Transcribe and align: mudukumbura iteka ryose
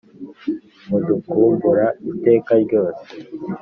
mudukumbura 0.89 1.85
iteka 2.11 2.53
ryose 2.63 3.05